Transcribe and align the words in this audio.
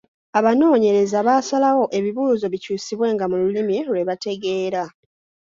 Abanoonyereza 0.39 1.17
baasalawo 1.27 1.83
ebibuuzo 1.97 2.45
bikyusibwenga 2.53 3.25
mu 3.31 3.35
lulimi 3.41 3.77
lwe 3.87 4.01
bategeera. 4.09 4.83